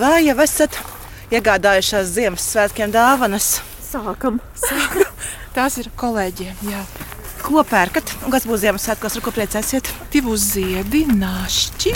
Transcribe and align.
Vai 0.00 0.22
jau 0.24 0.36
esat 0.40 0.78
iegādājušās 1.28 2.08
Ziemassvētkiem 2.14 2.92
dāvanas? 2.94 3.58
Sākam. 3.84 4.38
Tās 5.56 5.76
ir 5.82 5.90
kolēģiem. 6.00 6.54
Jā. 6.70 6.80
Ko 7.44 7.60
pērkat? 7.68 8.14
Un 8.24 8.32
kas 8.32 8.46
būs 8.48 8.62
Ziemassvētkos, 8.62 9.18
ar 9.18 9.24
ko 9.26 9.32
priecāsiet? 9.36 9.90
Tie 10.12 10.22
būs 10.24 10.46
ziedi, 10.54 11.02
našķi. 11.10 11.92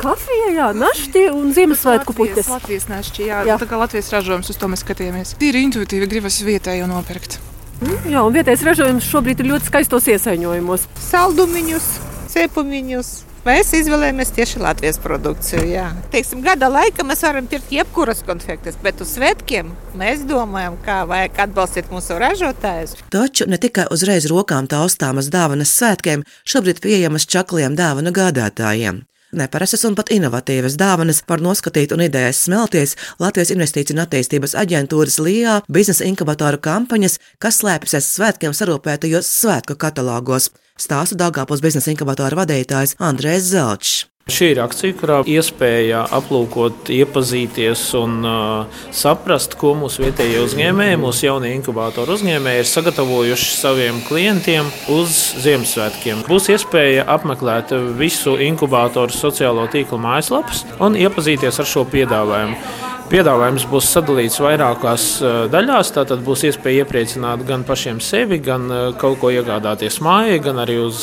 Kafija, 0.00 0.48
jā, 0.54 0.70
našķi 0.80 1.26
un 1.34 1.52
Ziemassvētku 1.56 2.16
puķes. 2.16 2.48
Latvijas 2.54 2.88
našķi, 2.88 3.26
jā. 3.28 3.42
Jā. 3.42 3.50
jā. 3.52 3.58
Tā 3.60 3.68
kā 3.68 3.82
Latvijas 3.82 4.08
ražojums, 4.14 4.54
uz 4.54 4.62
to 4.62 4.72
mēs 4.72 4.86
skatījāmies. 4.86 5.34
Tīri 5.40 5.66
intuitīvi 5.68 6.08
gribas 6.08 6.40
vietējo 6.46 6.88
nopirkt. 6.88 7.36
Mm, 7.82 8.00
Jā, 8.14 8.24
un 8.24 8.32
vietējais 8.32 8.64
ražojums 8.70 9.12
šobrīd 9.12 9.44
ir 9.44 9.52
ļoti 9.52 9.68
skaistos 9.68 10.08
iesaņojumos. 10.08 10.88
saldumiņus, 11.10 11.92
cepumiņus. 12.32 13.14
Mēs 13.44 13.74
izvēlējāmies 13.76 14.30
tieši 14.32 14.60
Latvijas 14.62 14.96
produkciju. 15.04 15.66
Jā. 15.68 15.90
Teiksim, 16.12 16.40
gada 16.46 16.70
laikā 16.72 17.04
mēs 17.04 17.20
varam 17.26 17.44
pirkt 17.50 17.74
jebkuras 17.76 18.22
konfektes, 18.24 18.78
bet 18.80 19.02
uz 19.04 19.10
svētkiem 19.18 19.68
mēs 20.00 20.22
domājam, 20.24 20.78
kā 20.86 21.02
vajag 21.10 21.42
atbalstīt 21.44 21.92
mūsu 21.92 22.16
ražotājus. 22.22 22.96
Taču 23.12 23.44
ne 23.52 23.60
tikai 23.60 23.84
uzreiz 23.92 24.30
rokām 24.32 24.64
taustāmas 24.64 25.28
dāvanas 25.28 25.76
svētkiem, 25.76 26.24
šobrīd 26.48 26.80
pieejamas 26.86 27.28
čakliem 27.28 27.76
dāvanu 27.76 28.16
gādātājiem. 28.16 29.04
Neparastas 29.34 29.82
un 29.88 29.96
pat 29.98 30.12
inovatīvas 30.14 30.78
dāvanas 30.78 31.22
var 31.28 31.42
noskatīt 31.42 31.94
un 31.94 32.04
idejas 32.06 32.44
smelties 32.46 32.94
Latvijas 33.22 33.50
Investīciju 33.54 33.98
un 33.98 34.04
attīstības 34.04 34.54
aģentūras 34.62 35.18
LIA 35.18 35.58
biznesa 35.66 36.06
inkubatoru 36.06 36.62
kampaņas, 36.62 37.18
kas 37.42 37.60
slēpjas 37.62 37.98
aiz 37.98 38.10
svētkiem 38.14 38.54
sarūpētajos 38.54 39.34
svētku 39.42 39.78
katalogos. 39.80 40.52
Stāsta 40.78 41.18
Dāngāpils 41.18 41.62
biznesa 41.64 41.92
inkubatoru 41.94 42.42
vadītājs 42.44 42.98
Andrēs 43.02 43.50
Zelčs. 43.50 44.13
Šī 44.24 44.46
ir 44.54 44.58
akcija, 44.64 44.94
kurā 44.96 45.16
iespēja 45.28 45.98
aplūkot, 46.16 46.88
iepazīties 46.88 47.82
un 47.98 48.14
uh, 48.24 48.78
saprast, 48.88 49.52
ko 49.60 49.74
mūsu 49.76 50.06
vietējie 50.06 50.38
uzņēmēji, 50.46 51.00
mūsu 51.02 51.26
jaunie 51.26 51.50
inkubātoru 51.58 52.16
uzņēmēji 52.16 52.62
ir 52.62 52.70
sagatavojuši 52.70 53.50
saviem 53.58 54.00
klientiem 54.08 54.72
uz 54.96 55.12
Ziemassvētkiem. 55.44 56.24
Būs 56.24 56.48
iespēja 56.56 57.04
apmeklēt 57.18 57.76
visu 58.00 58.38
inkubātoru 58.48 59.12
sociālo 59.12 59.68
tīklu 59.68 60.00
mājaslapas 60.00 60.64
un 60.80 60.96
iepazīties 61.04 61.60
ar 61.60 61.72
šo 61.74 61.84
piedāvājumu. 61.92 62.93
Piedāvājums 63.04 63.66
būs 63.68 63.90
sadalīts 63.92 64.40
vairākās 64.40 65.04
daļās. 65.52 65.90
Tātad 65.94 66.22
būs 66.24 66.46
iespēja 66.48 66.84
iepriecināt 66.84 67.42
gan 67.46 67.64
pašiem 67.68 68.00
sevi, 68.00 68.38
gan 68.42 68.64
kaut 69.00 69.18
ko 69.20 69.28
iegādāties 69.34 70.00
mājai, 70.04 70.38
gan 70.42 70.62
arī 70.62 70.78
uz 70.86 71.02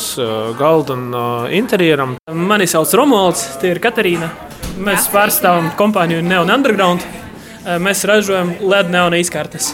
galda 0.58 0.96
un 0.98 1.14
interjeram. 1.54 2.16
Mani 2.34 2.66
sauc 2.70 2.90
Romualds, 2.98 3.46
tie 3.62 3.70
ir 3.76 3.80
Katarīna. 3.82 4.32
Mēs 4.82 5.06
pārstāvam 5.12 5.70
kompāniju 5.78 6.24
Neon 6.26 6.50
Underground. 6.50 7.06
Mēs 7.62 8.02
ražojam 8.08 8.56
LED 8.58 8.90
neona 8.90 9.22
izkartes. 9.22 9.70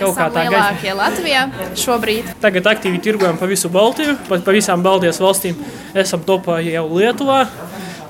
Kaut 0.00 0.16
kā 0.16 0.26
tā 0.34 0.48
gaisa. 0.48 0.72
lielākie 0.72 0.94
Latvijā 0.98 1.42
šobrīd. 1.78 2.32
Tagad 2.42 2.66
aktīvi 2.72 2.98
tirgojam 3.04 3.38
pa 3.38 3.46
visu 3.46 3.70
Baltiju, 3.70 4.16
pa, 4.26 4.40
pa 4.42 4.54
visām 4.56 4.82
Baltijas 4.82 5.20
valstīm. 5.22 5.60
Esam 5.94 6.24
topā 6.26 6.58
jau 6.66 6.88
Lietuvā 6.90 7.44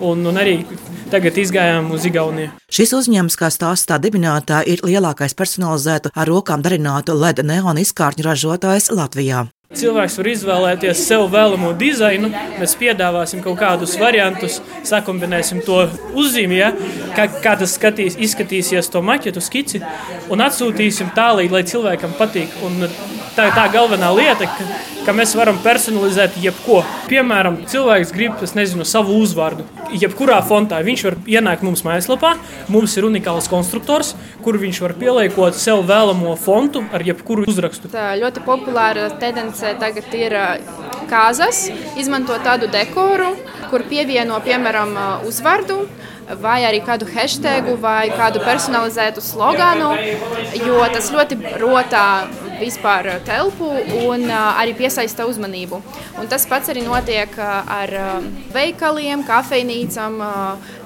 un, 0.01 0.25
un 0.31 0.41
arī 0.41 0.63
tagad 1.13 1.39
izgājām 1.39 1.91
uz 1.93 2.07
Igauniju. 2.09 2.53
Šis 2.73 2.95
uzņēmums, 2.97 3.37
kā 3.37 3.51
stāstā 3.53 3.99
dibinātā, 4.03 4.63
ir 4.65 4.81
lielākais 4.87 5.37
personalizētu 5.37 6.15
ar 6.17 6.31
rokām 6.31 6.65
darinātu 6.65 7.17
LED 7.19 7.45
neonu 7.45 7.85
izkārņu 7.85 8.25
ražotājs 8.27 8.93
Latvijā. 8.97 9.47
Cilvēks 9.73 10.19
var 10.19 10.29
izvēlēties 10.29 11.03
sev 11.09 11.23
vēlamo 11.33 11.71
dizainu. 11.81 12.29
Mēs 12.61 12.75
piedāvāsim 12.77 13.41
kaut 13.45 13.57
kādus 13.61 13.95
variantus, 14.01 14.59
sakumbinēsim 14.89 15.63
to 15.65 15.79
uzzīmē, 16.13 16.59
ja, 16.59 16.71
kā, 17.17 17.25
kā 17.45 17.55
tas 17.61 17.79
skatīs, 17.79 18.19
izskatīsies 18.21 18.93
to 18.93 19.01
maķetu, 19.05 19.41
skici 19.41 19.81
un 20.29 20.45
atsūtīsim 20.45 21.15
tālāk, 21.17 21.49
lai 21.55 21.65
cilvēkam 21.73 22.13
patīk. 22.21 22.53
Un 22.69 22.85
tā 23.37 23.49
ir 23.49 23.55
tā 23.57 23.65
galvenā 23.73 24.11
lieta, 24.15 24.47
ka, 24.49 24.67
ka 25.07 25.15
mēs 25.17 25.35
varam 25.39 25.59
personalizēt 25.63 26.37
jebko. 26.43 26.83
Piemēram, 27.11 27.63
cilvēks 27.71 28.13
grib 28.15 28.43
es 28.45 28.55
nezinu, 28.59 28.87
savu 28.89 29.17
uzvārdu. 29.23 29.67
Jebkurā 29.93 30.39
fontā 30.49 30.81
viņš 30.85 31.05
var 31.09 31.17
ienākt 31.29 31.65
mums 31.67 31.85
mājaslapā. 31.87 32.35
Mums 32.73 32.97
ir 32.97 33.09
unikāls 33.09 33.49
konstruktors, 33.53 34.15
kur 34.45 34.59
viņš 34.61 34.83
var 34.85 34.97
pieliekot 35.01 35.59
sev 35.59 35.85
vēlamo 35.89 36.35
fontu 36.41 36.85
ar 36.93 37.05
jebkuru 37.07 37.47
uzrakstu. 37.51 37.91
Tā 37.93 38.13
ļoti 38.21 38.45
populāra 38.47 39.09
tendence 39.23 39.75
tagad 39.81 40.17
ir 40.17 40.37
ā, 40.39 40.47
kāzas, 41.11 41.67
izmanto 42.01 42.39
tādu 42.45 42.71
dekoru, 42.73 43.35
kur 43.73 43.85
pievieno 43.89 44.41
piemēram 44.45 44.97
ā, 44.97 45.11
uzvārdu. 45.29 45.85
Vai 46.41 46.63
arī 46.65 46.79
kādu 46.87 47.05
hashtag, 47.11 47.67
vai 47.83 48.07
kādu 48.15 48.41
personalizētu 48.45 49.21
sloganu, 49.21 49.91
jo 50.55 50.79
tas 50.95 51.11
ļoti 51.13 51.37
rotā 51.61 52.05
vispār 52.63 53.11
telpu 53.27 53.69
un 54.07 54.27
ā, 54.31 54.43
arī 54.63 54.77
piesaista 54.79 55.27
uzmanību. 55.29 55.81
Un 56.23 56.31
tas 56.31 56.47
pats 56.51 56.71
arī 56.73 56.85
notiek 56.87 57.35
ā, 57.37 57.51
ar 57.77 57.95
veikaliem, 58.55 59.25
kafejnīcām, 59.29 60.19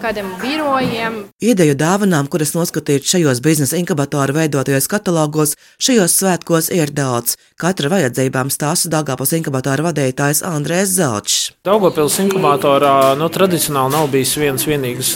kādiem 0.03 0.33
birojiem. 0.43 1.21
Ideju 1.43 1.77
dāvanām, 1.79 2.31
kuras 2.33 2.55
noskatīt 2.57 3.09
šajos 3.09 3.43
biznesa 3.45 3.81
inkubatoru 3.81 4.39
veidotajos 4.41 4.89
katalogos, 4.91 5.57
šajos 5.83 6.17
svētkos 6.21 6.73
ir 6.75 6.95
daudz. 6.97 7.37
Katra 7.61 7.93
vajadzībām 7.93 8.53
stāsta 8.53 8.93
Dāngāpils 8.93 9.37
inkubatoru 9.39 9.91
vadītājs 9.91 10.45
Andrēs 10.47 10.97
Zelčs. 10.97 11.56
Daugopils 11.67 12.15
inkubatorā 12.23 13.17
nu, 13.19 13.27
tradicionāli 13.27 13.91
nav 13.91 14.05
bijis 14.13 14.37
viens 14.39 14.63
vienīgs 14.69 15.09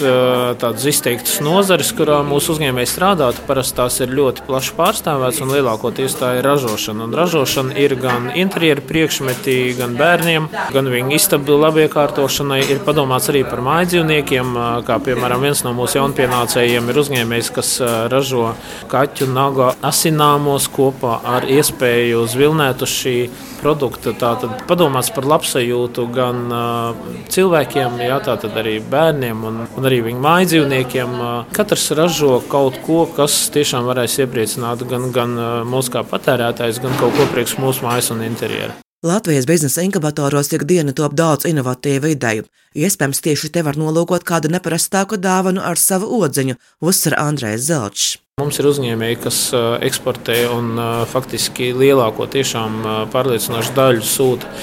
tāds 0.58 0.82
izteikts 0.90 1.36
nozares, 1.46 1.92
kurā 1.94 2.16
mūsu 2.26 2.56
uzņēmēji 2.56 2.88
strādātu. 2.90 3.44
Parasti 3.46 3.76
tās 3.78 3.98
ir 4.02 4.10
ļoti 4.18 4.42
plaši 4.48 4.72
pārstāvētas 4.74 5.44
un 5.44 5.52
lielākoties 5.54 6.16
tā 6.18 6.32
ir 6.40 6.48
ražošana. 6.48 7.06
Un 7.06 7.14
ražošana 7.14 7.76
ir 7.78 7.94
gan 8.02 8.32
interjeru 8.34 8.82
priekšmeti, 8.88 9.54
gan 9.78 9.94
bērniem, 10.00 10.48
gan 10.74 10.90
viņu 10.90 11.14
istabu 11.20 11.54
labiekārtošanai. 11.62 12.64
Ir 12.66 12.82
padomāts 12.82 13.30
arī 13.30 13.44
par 13.46 13.62
mājdzīvniekiem, 13.68 14.50
kā 14.90 14.98
piemēram 15.06 15.46
viens 15.46 15.62
no 15.62 15.70
mūsu 15.78 16.00
jaunpienācējiem 16.00 16.90
ir 16.90 17.00
uzņēmējs, 17.04 17.52
kas 17.60 17.76
ražo 18.10 18.56
kaķu 18.90 19.30
naga 19.30 19.70
asināmos 19.86 20.66
kopā 20.74 21.20
ar 21.36 21.46
iespēju 21.46 22.26
zvilnēt 22.34 22.82
uz 22.82 22.98
šī 23.04 23.16
produkta. 23.62 24.16
Tātad 24.16 24.66
padomāts 24.66 25.12
par 25.14 25.30
labsajūtu 25.30 26.10
gan 26.10 26.39
uh, 26.48 26.96
cilvēkiem, 27.30 28.00
jā, 28.06 28.18
tātad 28.24 28.56
arī 28.60 28.78
bērniem 28.80 29.46
un, 29.46 29.62
un 29.76 29.88
arī 29.90 30.00
viņu 30.08 30.24
mājdzīvniekiem. 30.24 31.16
Katrs 31.56 31.90
ražo 31.98 32.38
kaut 32.50 32.80
ko, 32.86 33.04
kas 33.16 33.42
tiešām 33.54 33.88
varēs 33.90 34.20
iepriecināt 34.24 34.86
gan, 34.90 35.10
gan 35.14 35.34
mūsu 35.68 35.96
kā 35.96 36.04
patērētājs, 36.08 36.80
gan 36.82 36.96
kaut 37.00 37.16
ko 37.18 37.28
priekš 37.34 37.58
mūsu 37.62 37.86
mājas 37.86 38.12
un 38.14 38.24
interjera. 38.26 38.76
Latvijas 39.02 39.46
biznesa 39.46 39.82
inkubatoros 39.82 40.52
ikdienu 40.52 40.92
top 40.92 41.14
daudz 41.16 41.46
inovatīvu 41.48 42.10
ideju. 42.12 42.44
Iespējams, 42.76 43.22
tieši 43.24 43.48
te 43.54 43.62
var 43.64 43.78
nolūkot 43.80 44.26
kādu 44.28 44.50
neparastāku 44.52 45.16
dāvanu 45.16 45.64
ar 45.64 45.80
savu 45.80 46.10
odziņu, 46.20 46.58
uzsver 46.84 47.16
Andrēs 47.16 47.64
Zelčs. 47.70 48.18
Mums 48.40 48.56
ir 48.56 48.66
uzņēmēji, 48.70 49.16
kas 49.20 49.38
uh, 49.52 49.74
eksportē 49.84 50.38
un 50.48 50.72
uh, 50.78 51.02
faktiski 51.10 51.74
lielāko 51.76 52.24
tiešām 52.32 52.78
uh, 52.80 52.92
pārliecinošu 53.12 53.76
daļu 53.76 54.06
sūta 54.06 54.54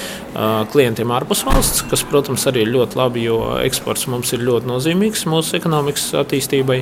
klientiem 0.70 1.10
ārpus 1.10 1.40
valsts, 1.46 1.80
kas, 1.88 2.02
protams, 2.06 2.44
arī 2.46 2.60
ir 2.62 2.68
ļoti 2.70 2.98
labi, 2.98 3.22
jo 3.26 3.38
eksports 3.64 4.04
mums 4.12 4.30
ir 4.36 4.42
ļoti 4.46 4.68
nozīmīgs 4.68 5.24
mūsu 5.26 5.56
ekonomikas 5.58 6.04
attīstībai. 6.20 6.76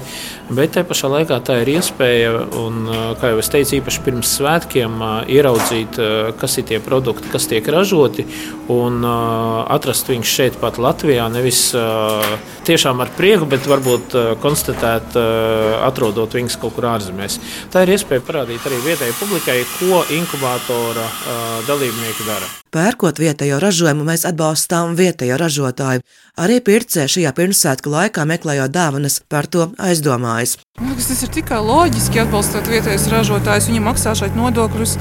Bet 0.51 0.75
te 0.75 0.83
pašā 0.85 1.09
laikā 1.09 1.39
tā 1.47 1.61
ir 1.63 1.71
iespēja, 1.77 2.33
un, 2.61 2.91
kā 3.21 3.31
jau 3.33 3.39
es 3.41 3.49
teicu, 3.55 3.79
īpaši 3.79 4.03
pirms 4.05 4.35
svētkiem 4.41 4.99
ieraudzīt, 5.33 5.97
kas 6.41 6.59
ir 6.61 6.67
tie 6.69 6.81
produkti, 6.85 7.31
kas 7.33 7.49
tiek 7.49 7.71
ražoti, 7.73 8.27
un 8.73 9.07
atrast 9.07 10.11
viņus 10.11 10.35
šeit 10.37 10.61
pat 10.61 10.83
Latvijā. 10.83 11.31
Nevis 11.33 11.71
tiešām 12.69 13.01
ar 13.07 13.15
prieku, 13.17 13.49
bet 13.49 13.71
varbūt 13.71 14.19
konstatēt, 14.43 15.17
atrodot 15.87 16.37
viņus 16.37 16.61
kaut 16.61 16.77
kur 16.77 16.86
ārzemēs. 16.91 17.41
Tā 17.73 17.87
ir 17.87 17.97
iespēja 17.97 18.25
parādīt 18.27 18.69
arī 18.69 18.83
vietējai 18.91 19.19
publikai, 19.21 19.59
ko 19.79 20.05
inkubātora 20.19 21.09
uh, 21.09 21.59
dalībnieki 21.71 22.29
dara. 22.29 22.66
Pērkot 22.77 23.17
vietējo 23.17 23.57
ražojumu, 23.63 24.05
mēs 24.05 24.27
atbalstām 24.29 24.99
vietējo 24.99 25.39
ražotāju. 25.41 26.03
Arī 26.37 26.59
pircē 26.61 27.07
šajā 27.09 27.31
pirmsvētku 27.39 27.89
laikā 27.89 28.27
meklējot 28.29 28.75
dāvanas 28.75 29.17
par 29.33 29.49
to 29.49 29.71
aizdomājas. 29.81 30.59
Man 30.77 30.93
liekas, 30.93 31.09
tas 31.09 31.23
ir 31.25 31.33
tikai 31.39 31.63
loģiski 31.65 32.21
atbalstot 32.27 32.69
vietējos 32.69 33.09
ražotājus. 33.15 33.71
Viņi 33.71 33.81
maksā 33.87 34.13
šeit 34.21 34.37
nodokļus, 34.37 34.99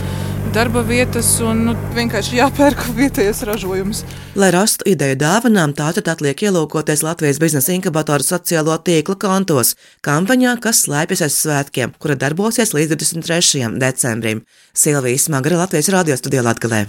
darba 0.55 0.85
vietas 0.87 1.33
un 1.43 1.65
nu, 1.67 1.75
vienkārši 1.97 2.39
jāpērk 2.39 2.85
vietējais 2.95 3.43
ražojums. 3.49 4.05
Lai 4.39 4.53
rastu 4.55 4.87
ideju 4.87 5.19
dāvanām, 5.19 5.75
tātad 5.75 6.07
atliek 6.13 6.45
ielūkoties 6.47 7.03
Latvijas 7.03 7.41
biznesa 7.43 7.75
inkubatoru 7.75 8.23
sociālo 8.23 8.77
tīklu 8.87 9.17
kontos 9.19 9.73
kampaņā, 10.07 10.55
kas 10.63 10.85
slēpjas 10.87 11.27
aiz 11.27 11.41
svētkiem, 11.43 11.95
kura 11.99 12.15
darbosies 12.23 12.71
līdz 12.77 12.95
23. 12.95 13.67
decembrim. 13.83 14.45
Silvijas 14.71 15.27
Magra 15.33 15.65
Latvijas 15.65 15.91
radio 15.95 16.15
studijā 16.19 16.43
Latgalē. 16.47 16.83